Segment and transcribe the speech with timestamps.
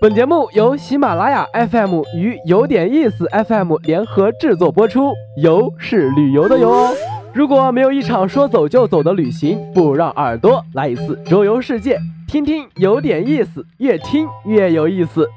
[0.00, 6.94] 本节目由喜马拉雅 FM 与有点意思 FM 联合制作播出，游是旅游的游哦。
[7.34, 15.28] 如果没有一场说走就走的旅行，不如让耳朵来一次周游世界，听听有点意思，越听越有意思。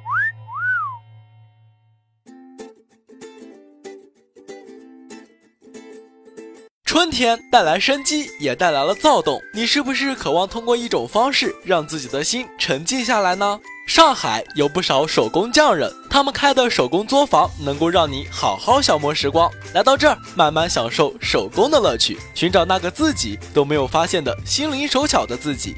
[6.86, 9.42] 春天带来生机，也带来了躁动。
[9.54, 13.60] 你是不是渴望通过一种方式让自己的心沉静下来呢？
[13.86, 19.52] 上海有不少手工匠人，他们开的手工作坊能够让你好好消磨时光。
[19.74, 25.76] 来到这儿，慢慢享受手工的乐趣，寻找那个自己都没有发现的心灵手巧的自己。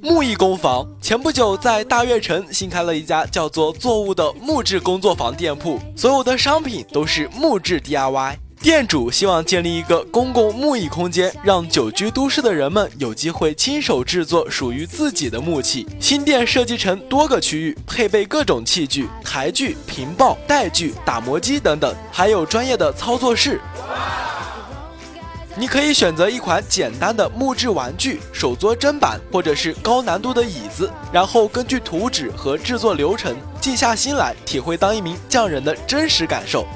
[0.00, 8.43] 木艺工坊前不久在大悦城新开了一家叫做“作物”的木质工作坊店铺，所有的商品都是木质 DIY。
[8.64, 15.86] 店主希望建立一个公共木艺空间，让久居都市的人们有机会亲手制作属于自己的木器。
[16.00, 23.60] 新店设计成多个区域，配备各种器具、台锯、平刨、带锯、打磨机等等，还有专业的操作室。
[25.58, 36.66] 你可以选择一款简单的木质玩具、手作砧板，或者是高难度的椅子，然后根据图纸和制作流程，静下心来体会当一名匠人的真实感受。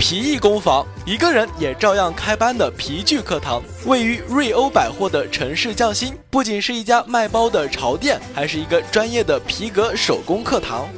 [0.00, 10.88] 皮艺工坊，一个人也照样开班的皮具课堂，位于瑞欧百货的城市匠心，不仅是一家卖包的潮店，还是一个专业的皮革手工课堂。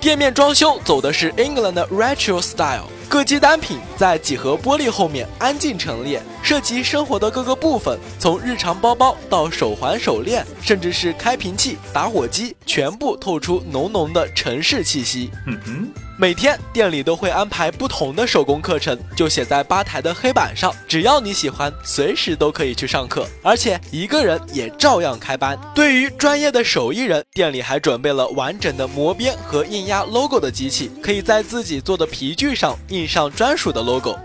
[0.00, 2.86] 店面装修走的是 England Retro Style。
[3.08, 15.30] 各机单品在几何玻璃后面安静陈列，涉及生活的各个部分，从日常包包到手环、手链，甚至是开瓶器、打火机，全部透出浓浓的城市气息。
[15.46, 15.88] 嗯哼。
[16.16, 20.72] 每天店里都会安排不同的手工课程，就写在吧台的黑板上。
[20.86, 25.58] 只要你喜欢，随时都可以去上课，而且一个人也照样开班。
[25.74, 34.16] 对于专业的手艺人，店里还准备了完整的磨边和印压 logo 的机器，可以在自己做的皮具上印上专属的 logo。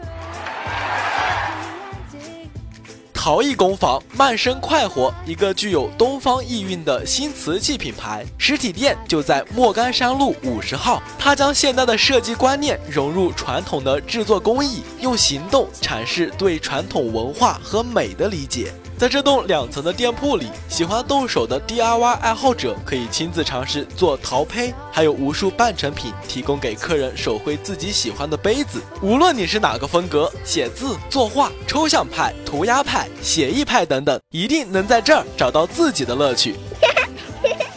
[3.22, 11.04] 陶艺工坊慢生快活，一个具有东方意蕴的新瓷器品牌，实体店就在莫干山路五十号。
[11.18, 18.72] 它将现代的设计观念融入传统的制作工艺，用行动阐释对传统文化和美的理解。
[19.00, 28.82] 在这栋两层的店铺里，喜欢动手的 DIY 爱好者可以亲自尝试做陶胚，还有无数半成品提供给客人手绘自己喜欢的杯子。
[29.02, 36.58] 无论你是哪个风格，写字、作画、抽象派、涂鸦派、写意派等等，一定能在这儿找到自己的乐趣。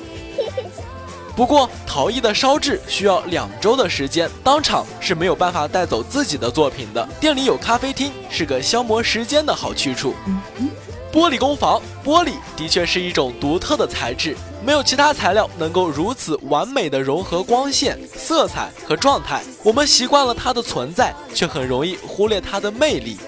[1.37, 7.09] 不过，陶艺的烧制需要两周的时间，当场是没有办法带走自己的作品的。
[7.21, 10.17] 店里有咖啡厅，是个消磨时间的好去处。
[11.13, 14.35] 玻璃工坊，玻璃的确是一种独特的材质，
[14.65, 19.43] 没有其他材料能够如此完美的融合光线、色彩和状态。
[19.63, 23.19] 我们习惯了它的存在，却很容易忽略它的魅力。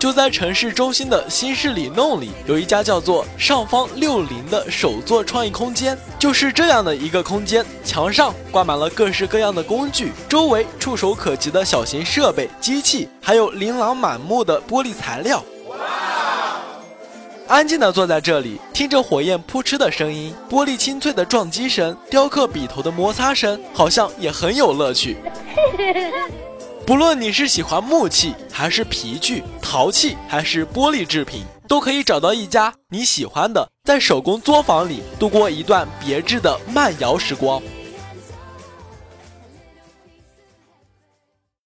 [0.00, 7.64] 就在城市中心的新市里弄里，有一家叫做“上方六零”的手作创意空间，就是这样的一个空间。
[7.84, 15.44] 墙上挂满了各式各样的工具，周围触手可及的小型设备、机器，还有琳琅满目的玻璃材料。
[17.50, 25.16] 安静地坐在这里，听着火焰扑哧的声音，玻璃清脆的撞击声，雕刻笔头的摩擦声，好像也很有乐趣。
[26.86, 37.60] 不论你是喜欢木器，还是皮具、陶器，还是玻璃制品，都可以找到一家你喜欢的，在手工作坊里度过一段别致的慢摇时光。